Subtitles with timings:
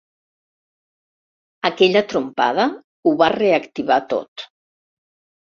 [1.69, 2.67] Aquella trompada
[3.11, 4.51] ho va reactivar tot.